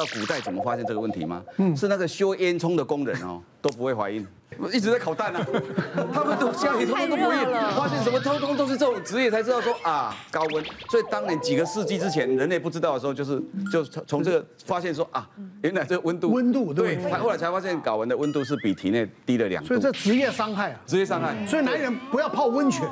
[0.00, 1.42] 道古代怎么发现这个问题吗？
[1.58, 4.26] 嗯，是那个修烟囱的工人哦都不会怀孕，
[4.72, 5.46] 一直在烤蛋啊，
[6.12, 7.36] 他们都家里通通都不会，
[7.76, 15.28] 发现什么通通都是这种职业才知道说啊高温，所以当年几个世纪之前人类不知道的时候，就是就从这个发现说啊
[15.62, 16.32] 原来这个温度。
[16.32, 22.88] 温度对，才后来才发现睾丸的温度是比体内低了两度，所以这职业伤害啊，职业伤害，所以男人不要泡温泉。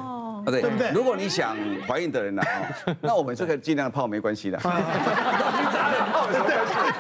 [0.50, 0.90] 对不对？
[0.92, 1.56] 如果你想
[1.86, 2.42] 怀孕的人呢，
[3.00, 4.58] 那我们这个尽量泡没关系的。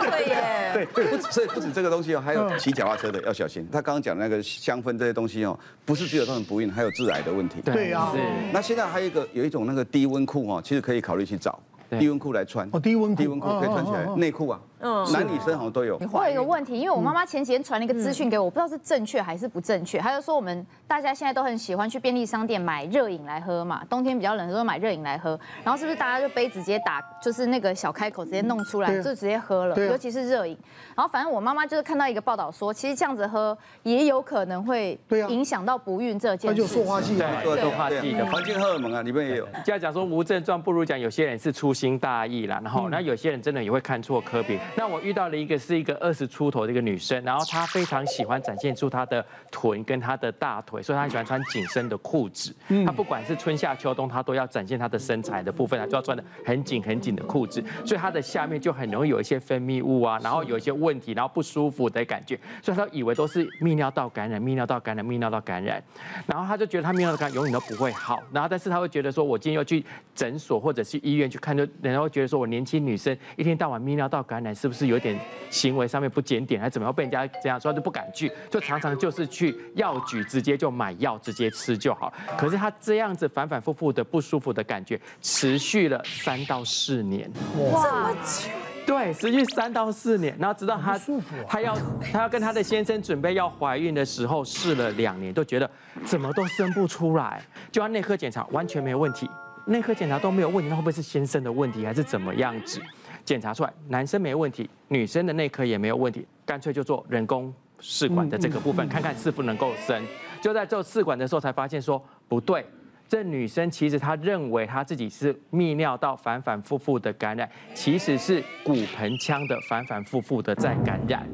[0.00, 0.44] 对耶。
[0.74, 3.66] 对，不止，所以不止这个东西哦，还有骑脚踏车的要小心。
[3.72, 7.60] 他刚刚讲的那个香氛这些东西哦，不是只有他们不孕，还有致癌的问题。
[7.62, 8.12] 对呀。
[8.52, 11.58] 那现在还有一个有一种那个低温裤哦，其实可以考虑去找
[11.98, 12.68] 低温裤来穿。
[12.70, 13.22] 哦，低温裤。
[13.22, 14.60] 低温裤可以穿起来，内裤啊。
[14.80, 16.00] 嗯，男女生好像都有。
[16.12, 19.98] 我有一个问题，因为我妈妈前几天传了一个资讯给我，我不知道是正确还是不正确。
[19.98, 30.56] 她就说我们大家现在都很喜欢去便利商店买热饮来喝嘛，冬天比较冷的时候买热饮来喝，然后是不是大家就杯子直接打，就是那个小开口直接弄出来就直接喝了，尤其是热饮。
[30.94, 34.98] 然后反正我妈妈就是看到一个报道说，其实这样子喝也有可能会
[35.28, 36.56] 影响到不孕这件事。
[36.56, 39.48] 就塑化剂，对，塑化剂的环境荷尔蒙啊，里面也有。
[39.64, 44.58] 这样讲说无症状，不如讲有些人是粗心大意啦，然后那有些人真的也会看错科比。
[44.74, 45.58] 那我遇到了一个。
[45.58, 52.54] 是一个二十出头的一个女生，然后她非常喜欢展现出她的臀跟她的大腿，所以她喜欢穿紧身的裤子。
[52.86, 65.82] 她不管是春夏秋冬，她都要展现她的身材的部分，她就要穿的很紧很紧的裤子，所以她的下面就很容易有一些分泌物啊，然后有一些问题，然后不舒服的感觉，所以她以为都是泌尿道感染，泌尿道感染，泌尿道感染，
[66.26, 75.18] 然后她就觉得她泌尿道感染永远都不会好，然后但是她会觉得说，我今天要去诊所或者去医院去看，就人家会觉得说我年轻女生一天到晚泌尿道感染，是不是有点？
[75.50, 82.12] 行为上面不检点，还怎么样被人家这样说，就不敢去，就常常就是去药局直接就买药直接吃就好。
[82.36, 87.30] 可是他这样子反反复复的不舒服的感觉，持续了三到四年。
[87.72, 88.50] 哇，这么久？
[88.86, 91.00] 对，持续三到四年，然后直到他
[91.48, 91.74] 他要
[92.12, 95.70] 他要跟他的先生准备要怀孕的时候，试了两年，都觉得
[96.04, 97.42] 怎么都生不出来，
[97.72, 99.26] 就按内科检查完全没有问题，
[99.64, 102.82] 内科检查都没有问题，那会不会是先生的问题，还是怎么样子？
[103.28, 110.02] 检查出来，男生没问题，女生的内科也没有问题，干脆就做人工试管的这个部分，看看是否能够生。
[110.40, 112.64] 就在做试管的时候，才发现说不对，
[113.06, 121.28] 这女生其实她认为她自己是泌尿道反反复复的感染，其实是骨盆腔的反反复复的在感染。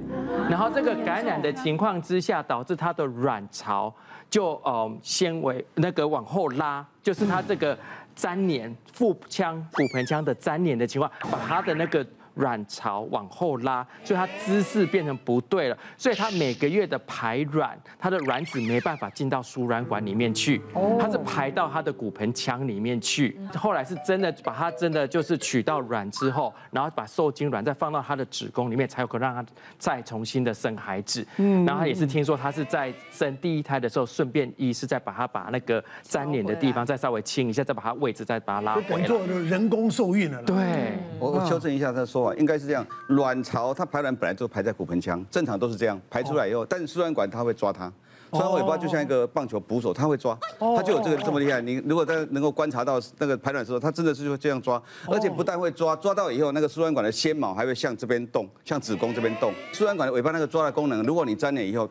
[0.51, 3.95] 然后这个感染的情况之下，导致她的卵巢
[4.29, 7.79] 就呃纤维那个往后拉，就是她这个。
[8.17, 12.07] 粘连腹腔、骨盆腔的粘连的情况，把他的那个。
[12.35, 20.61] 卵巢往后拉，所以它姿势变成不对了，所以它每个月的排卵，它的卵子没办法进到输卵管里面去，
[20.99, 23.39] 它是排到它的骨盆腔里面去。
[23.57, 31.25] 后来是真的把它真的就是取到卵之后，然后把受精卵再放到它的子宫里面，才有可能让它再重新的生孩子。
[31.37, 40.43] 嗯，然后他也是听说他是在生第一胎的时候，顺便医师再把它把那个粘连的地方再稍微清一下，再把它位置再把它拉回来，做人工受孕了。
[40.43, 42.24] 对，我我修正一下再说。
[42.37, 47.93] 应该是这样，卵巢它排卵本来就排在骨盆腔，正常都是这样排出来以后，但是输卵管它会抓它，
[48.33, 51.61] 输卵尾巴就像一个棒球捕手，它会抓，它就有这个这么厉害。
[51.61, 59.53] 你如果在能够观察到那个排卵的时候，它真的是会这样抓，而且不但会抓，抓到以后那个输卵管的纤毛还会向这边动，向子宫这边动。
[59.73, 61.89] 输卵管的尾巴那个抓的功能，如果你粘了以后。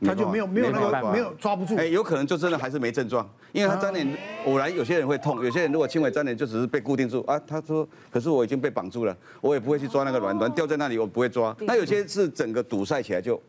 [0.00, 7.40] 他就没有没有那个没有抓不住，哎，有可能就真的还是没症状，因为他粘连偶然有些人会痛，有些人如果轻微粘连就只是被固定住啊。
[7.46, 11.56] 他说，可是我已经被绑住了，我也不会去抓那个卵，卵掉在那里我不会抓。
[11.60, 13.40] 那有些是整个堵塞起来就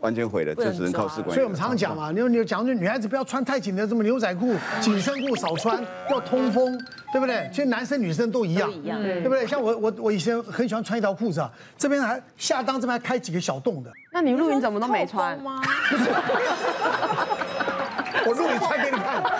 [0.00, 1.34] 完全毁了，就只能靠试管。
[1.34, 6.78] 所以我们常常讲嘛，你你讲女孩子不要穿太紧的什么牛仔裤，紧身裤少穿，要通风，
[7.12, 7.48] 对不对？
[7.52, 9.46] 其实男生女生都一样，对不对？
[9.46, 13.90] 像我我我以前很喜欢穿一条裤子啊，这边还下裆这边还开几个小洞的。
[14.12, 15.60] 那你露营怎么都没穿吗？
[18.26, 19.22] 我露营穿给你看。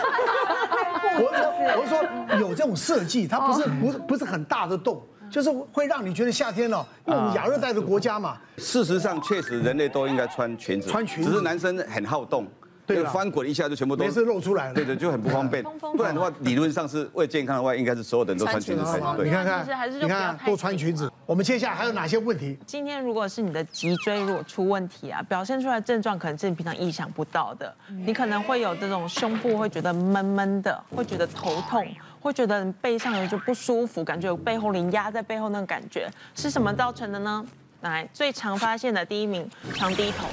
[1.16, 1.46] 我说
[1.80, 5.00] 我说有这种设计，它不是不是不是很大的洞，
[5.34, 8.38] 就是会让你觉得夏天哦，因为我们亚热带的国家嘛。
[8.56, 12.46] 事实上，确实人类都应该穿裙子，穿裙子，只是男生很好动。
[12.86, 14.74] 对，翻滚一下就全部都，没事露出来了。
[14.74, 15.64] 对对，就很不方便。
[15.96, 19.24] 不然的话，理论上是为健康的话，应该是所有的人都穿裙子才对。
[19.24, 21.10] 你看看，你看多穿裙子。
[21.26, 22.56] 我们接下来还有哪些问题？
[22.66, 27.74] 今天如果是你的脊椎如果出问题啊，表现出来症状可能是你平常意想不到的。
[28.04, 31.84] 你可能会有这种胸部会觉得闷闷的，会觉得头痛，
[32.24, 37.44] 会觉得背上有就不舒服，感觉有背后灵压在背后那个感觉，是什么造成的呢？
[37.82, 40.26] 来，最常发现的第一名，常低头。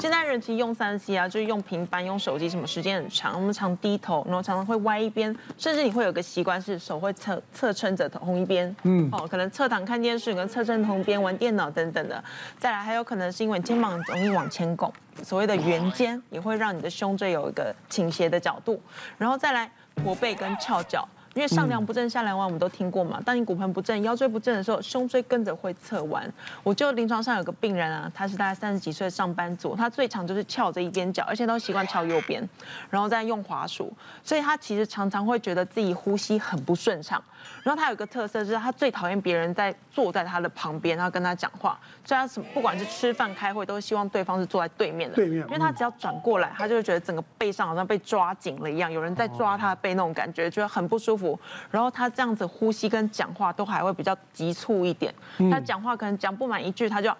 [0.00, 12.24] 现在人其实用三 C 啊，就是用平板、用手机，什么时间很长，我们常低头，然后常常会歪一边，甚至你会有个习惯是手会侧侧撑着同一边，嗯，哦，可能侧躺看电视，跟侧撑同一边玩电脑等等的。
[12.58, 14.90] 再来还有可能是因为肩膀容易往前拱，
[15.22, 18.80] 所谓的圆肩也会让你的胸椎有一个倾斜的角度，
[19.18, 21.06] 然后再来驼背跟翘脚。
[21.34, 23.20] 因为上梁不正下梁歪，我们都听过嘛。
[23.24, 26.32] 当你骨盆不正、腰椎不正的时候，胸椎跟着会侧弯。
[26.62, 32.48] 我就临床上有个病人啊，他是大概三十几岁的上班族，他最常就是翘着一边脚，而且都习惯翘右边，
[32.88, 33.92] 然后再用滑鼠，
[34.22, 37.22] 所以他其实常常会觉得自己呼吸很不顺畅。
[37.62, 41.78] 然后他有一个特色，就是他最讨厌别人在坐在他的旁边，然后跟他讲话。
[42.04, 45.16] 所以他不管是吃饭、开会，都希望对方是坐在对面的。
[45.16, 45.44] 对面。
[45.46, 51.23] 因为他只要转过来，他就会觉得整个背上好像被抓紧了一样，有人在抓他的背那种感觉，觉得很不舒服。
[51.70, 55.12] 然后他这样子呼吸跟讲话都还会比较急促一点，
[55.50, 57.16] 他讲话可能讲不满一句，他就要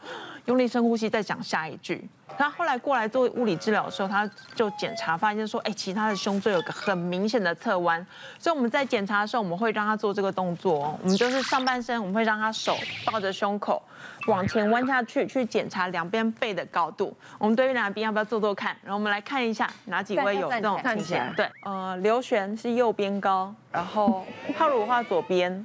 [0.47, 2.07] 用力深呼吸再讲下一句。
[2.37, 8.05] 他后来过来做物理治疗的时候，他就检查发现说，哎，其实他的胸椎有个很明显的侧弯，
[8.41, 12.77] 所以我们在检查的时候，我们会让他做这个动作，我们就是上半身，我们会让他手
[13.07, 13.81] 抱着胸口
[14.27, 17.17] 往前弯下去，去检查两边背的高度。
[17.39, 18.77] 我们对于两边要不要做做看？
[18.83, 21.23] 然后我们来看一下哪几位有这种情形。
[21.37, 24.27] 对，呃，刘璇是右边高，然后
[24.59, 25.65] 浩如的话左边，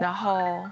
[0.00, 0.62] 然后。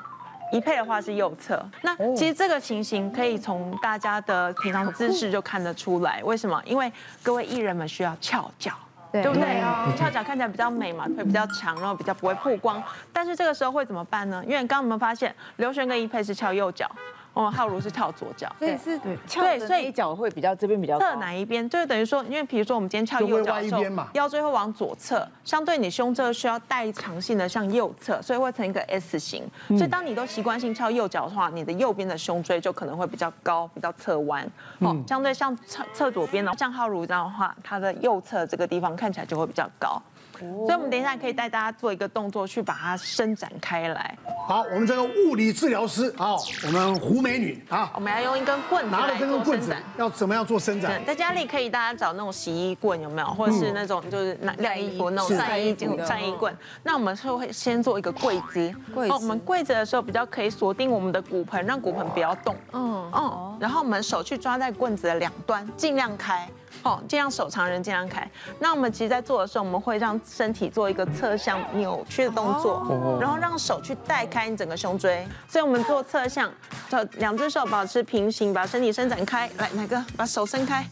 [0.54, 6.22] 一配的话是右侧，那其实这个情形可以从大家的平常姿势就看得出来。
[6.22, 6.62] 为什么？
[6.64, 6.90] 因为
[7.24, 8.72] 各位艺人们需要翘脚，
[9.10, 9.60] 对不对？
[9.98, 12.80] 翘脚看起来比较美嘛，腿比较长，然后比较不会曝光。
[13.12, 14.44] 但是这个时候会怎么办呢？
[14.46, 16.88] 因为刚刚我们发现刘璇跟一配是翘右脚。
[17.34, 23.82] 哦，浩如是跳左脚，所以是对，所以脚会比较这边比较侧哪一边，就是等于说，因为比如说我们今天翘右脚的时候，
[24.12, 29.42] 腰椎会往左侧，相对你胸侧需要代偿性的向右侧，所以会成一个 S 型。
[29.68, 34.48] 所以当你都习惯性翘右脚的话，你的右边的胸椎就可能会比较高，比较侧弯。
[34.78, 40.00] 哦，相对像侧侧左边呢，像浩如这样的话，他的右侧这个地方看起来就会比较高。
[40.38, 44.16] 所以，我们等一下可以带大家做一个动作，去把它伸展开来。
[44.46, 46.36] 好，我们这个物理治疗师，好，
[46.66, 51.02] 我们胡美女，啊，我们要用一根棍子拿了这根棍子，要怎么样做伸展？
[51.04, 53.28] 在家里可以大家找那种洗衣棍，有没有？
[53.28, 55.76] 或者是那种就是晾晾衣服那种晒衣
[56.06, 56.54] 晒衣棍。
[56.82, 59.14] 那我们是会先做一个跪姿，跪姿。
[59.14, 62.54] 我们跪着的时候比较可以锁定我们的骨盆，让骨盆不要动。
[62.72, 63.56] 嗯嗯。
[63.60, 66.48] 然后我们手去抓在棍子的两端，尽量开。
[66.84, 68.28] 哦，这样手长人尽量开。
[68.58, 75.26] 那我们其实，在做的时候，我们会让身体做一个侧向扭曲的动作，然后让手去带开你整个胸椎。
[75.48, 76.52] 所以，我们做侧向，
[76.90, 79.50] 就两只手保持平行，把身体伸展开。
[79.56, 80.84] 来，哪个把手伸开？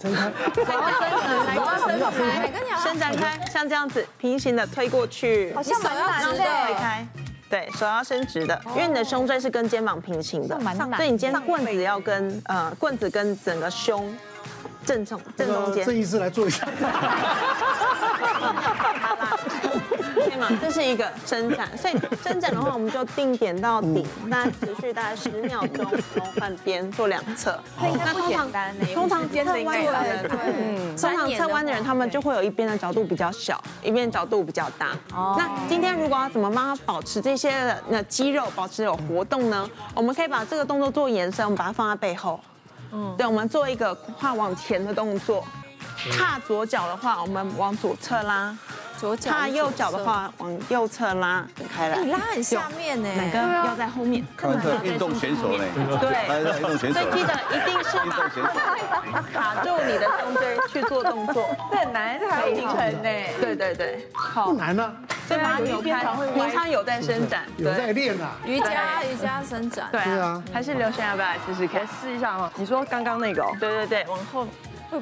[0.00, 0.32] 伸开。
[0.54, 5.54] 手要伸直，手要伸直，伸展开，像这样子平行的推过去。
[5.54, 6.36] 好像蛮难的。
[6.36, 7.06] 推开。
[7.48, 10.58] 对，手要伸直的，因为你的胸椎是跟肩膀平行的，
[10.96, 14.12] 所以你今天棍子要跟呃棍子跟整个胸。
[14.88, 16.66] 正中正中间，郑医师来做一下。
[20.14, 20.48] 对吗？
[20.62, 27.58] 这是一个伸展，所以伸展的话，我们就定点到底，那持续大概十秒钟，然后换边做两侧。
[27.78, 28.50] 那通常
[28.94, 34.92] 通常侧弯的人，嗯，通常侧弯的人，他们就会有一边的角度比较小，一边角度比较大。
[35.14, 39.68] 哦那今天如果要怎么帮他保持这些那肌肉保持有活动呢？
[39.94, 42.40] 我们可以把这个动作做延伸，我们把它放在背后。
[42.92, 45.44] 嗯，对，我们做一个跨往前的动作，
[46.16, 48.54] 踏左脚的话，我们往左侧拉；
[48.98, 51.98] 左脚踏右脚的话，往右侧拉开来。
[51.98, 53.38] 你拉很下面呢，哪个
[53.68, 54.26] 要在后面？
[54.36, 54.50] 看
[54.82, 55.64] 运动选手呢，
[56.00, 57.00] 对，运动选手。
[57.00, 57.98] 所以记得一定是
[59.12, 63.10] 把卡住你的胸椎去做动作， 这很难，这还平衡呢。
[63.40, 64.92] 对对对，好，不难呢。
[65.28, 66.04] 所以把它扭开，
[66.34, 68.36] 平常有在伸展，有在练啊。
[68.46, 70.42] 瑜伽瑜伽伸展，对啊。
[70.52, 71.86] 还是刘璇要不要来试试看？
[72.00, 72.50] 试一下吗？
[72.56, 73.44] 你说刚刚那个？
[73.60, 74.46] 对对对，往后。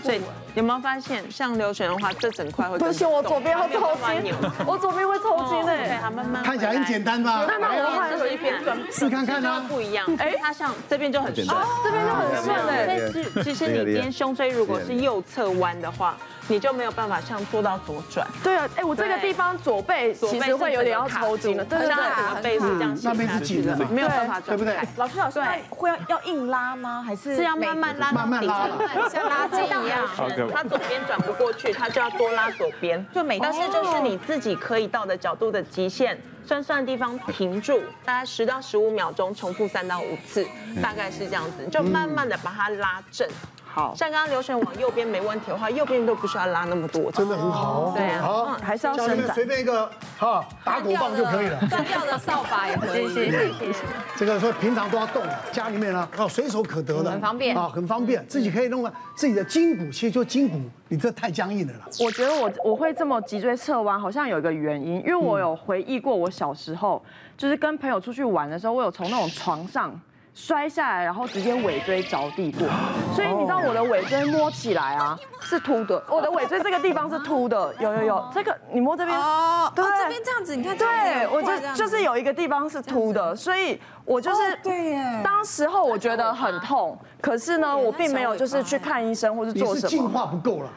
[0.03, 0.21] 所以
[0.55, 4.35] 有没有发现，像刘璇的话，这整块会不行， 我左边会抽筋，
[4.67, 6.03] 我左边会抽筋哎。
[6.43, 7.47] 看起来很简单吧？
[7.47, 8.53] 那那我换这一边，
[8.91, 9.65] 试看看呢。
[9.69, 11.47] 不一样，哎，它像这边就很顺，
[11.85, 13.45] 这边就很顺哎。
[13.45, 16.17] 其实你今天胸椎如果是右侧弯的话。
[16.49, 18.27] 你就没有办法像做到左转。
[18.43, 24.77] 对啊，哎，我这个地方左背其实会有点要抽筋了，对对对，整个背是这样，那边是紧的，没有办法，对不对？
[24.97, 27.03] 老师老师，会要要硬拉吗？
[27.07, 28.69] 还是是要慢慢拉，慢慢拉，
[29.11, 30.07] 像拉筋一样。
[30.53, 33.05] 他左边转不过去，他就要多拉左边。
[33.15, 40.47] 就每，但是就是你自己可以到的角度的极限，酸酸的地方停住，大概十到十五秒钟，重复三到五次，
[40.83, 43.29] 大概是这样子，就慢慢的把它拉正。
[43.77, 47.93] 好，像刚刚刘璇往右边没问题的话，右边都不需要拉那么多，真的很好。
[47.95, 49.35] 对啊，好，还是要伸展。
[49.35, 49.87] 随便一个
[50.19, 53.07] 哈打鼓棒就可以了，断掉的扫把也可以。
[53.13, 53.81] 谢谢谢谢。
[54.17, 61.81] 这个说平常都要动，家里面呢哦随手可得的，很方便啊，很方便，自己可以弄个自己的筋骨，其实就筋骨，你这太僵硬了啦。
[62.01, 67.05] 我觉得我我会这么脊椎侧弯，好像有一个原因，因为我有回忆过我小时候，
[67.37, 70.01] 就是跟朋友出去玩的时候，我有从那种床上。
[70.39, 72.69] 摔下来，然后直接尾椎着地过，
[73.17, 79.19] 所以你知道我的尾椎摸起来啊是凸的，我的尾椎这个地方是凸的，有有有，这个你摸这边。
[79.19, 90.69] 哦，对，这边这样子，你看，对我就就是有一个地方是凸的，所以我就是对耶，当时候我觉得很痛，可是呢，我并没有就是去看医生或是做什么，进化不够了。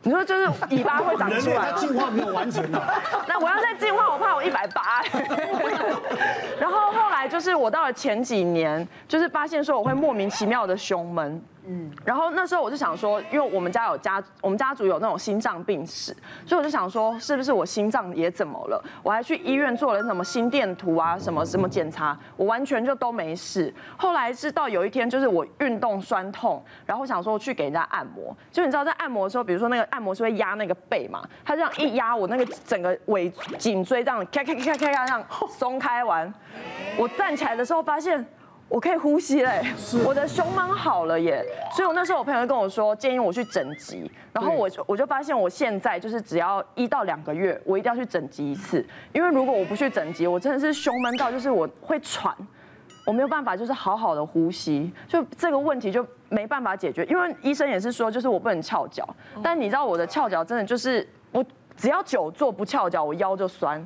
[0.00, 2.80] 你说就是尾巴会长出来，进化没有完成呢。
[3.26, 5.02] 那我要再进化，我怕我一百八。
[6.60, 11.42] 然后后就是我到了前几年，就是发现说我会莫名其妙的胸闷。
[11.66, 18.82] 嗯，然后那时候我就想说，因为我们家有家，我们家族有那种心脏病史，所以我就想说，是不是我心脏也怎么了？
[19.02, 23.72] 我还去医院做了什么心电图啊，什么什么检查，我完全就都没事。
[23.98, 36.32] 后来是到有一天，就是我运动酸痛，然后想说去给人家按摩，就你知道在按摩的时候，比如说那个按摩是会压那个背嘛，他这样一压，我那个整个尾颈椎这样咔咔咔咔咔这样松开完，
[36.96, 38.26] 我站起来的时候发现。
[38.68, 39.62] 我可以呼吸嘞，
[40.04, 41.42] 我的胸闷好了耶，
[41.74, 52.34] 所以我那时候我朋友跟我说，建议我去整脊，然后我就我就发现我现在就是只要一到两个月，我一定要去整脊一次，因为如果我不去整脊，我真的是胸闷到就是我会喘，
[53.06, 59.08] 我没有办法就是好好的呼吸，就这个问题就没办法解决，因为医生也是说就是我不能翘脚，
[59.42, 61.42] 但你知道我的翘脚真的就是我
[61.74, 63.84] 只要久坐不翘脚，我腰就酸。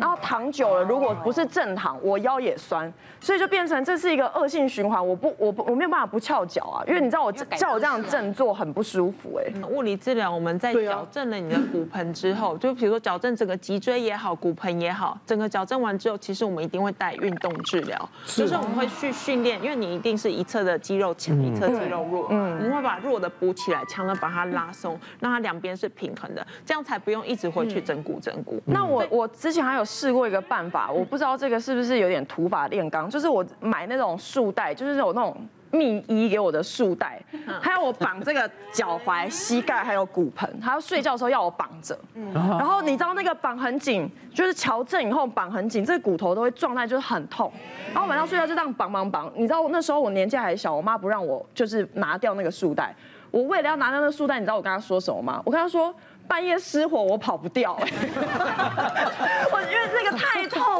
[0.00, 5.06] 然后躺久了，如果不是正躺，我腰也酸，所以就变成这是一个恶性循环。
[5.06, 9.52] 我不，我不，我没有办法不翘脚啊，因为你知道我叫我这样正坐很不舒服哎。
[9.68, 28.60] 物理治疗我们在矫正了你的骨盆之后，就比如说矫正整个脊椎也好，骨盆也好，整个矫正完之后，其实我们一定会带运动治疗，就是我们会去训练，因为你一定是一侧的肌肉强，一侧肌肉弱，嗯，我们会把弱的补起来，强的把它拉松，让它两边是平衡的，这样才不用一直回去整骨整骨。
[28.64, 29.81] 那我我之前还有。
[29.84, 35.36] 试过一个办法，我不知道这个是不是有点土法炼钢，就是我买那种束带，就是有那种
[35.70, 37.20] 密衣给我的束带，
[37.62, 41.98] 他要我绑这个脚踝、膝盖还有骨盆，他要睡觉的时候要我绑着。
[42.34, 47.50] 然后你知道那个绑很紧，就是乔正以后绑很紧，这个骨头都会状态就是很痛。
[47.92, 52.94] 然后晚上睡觉就这样绑绑绑，你知道那时候我年纪还小，我妈不让我就是拿掉那个束带，
[53.32, 55.42] 我为了要拿到那个束带，你知道我跟他说什么吗？
[55.44, 55.92] 我跟他说。
[56.28, 57.76] 半夜失火，我跑不掉。
[57.76, 60.01] 我因为那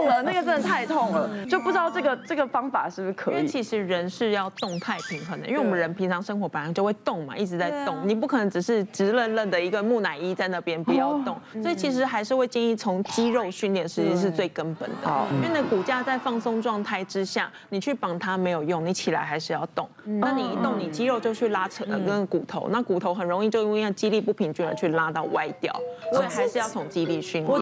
[0.03, 3.35] 痛了，那个真的太痛了，就不知道这个这个方法是不是可以。
[3.35, 11.37] 因为其实人是要动态平衡的，因为我们人平常生活本来就会动嘛，一直在动，你不可能只是直愣愣的一个木乃伊在那边不要动。
[11.63, 15.27] 所以其实还是会建议从肌肉训练，实际是最根本的。
[15.33, 19.89] 因为那骨架在放松状态之下，你去绑它没有用，你起来还是要动。
[20.05, 25.23] 那你一动，你肌肉就去拉扯那跟骨头，那骨头很容易就因为肌力不平均而去拉到。
[25.33, 25.73] 歪掉，
[26.13, 27.62] 所以还是要从肌力训练。